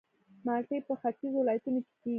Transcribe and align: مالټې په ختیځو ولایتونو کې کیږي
مالټې 0.45 0.77
په 0.87 0.93
ختیځو 1.01 1.37
ولایتونو 1.41 1.79
کې 1.85 1.91
کیږي 2.01 2.09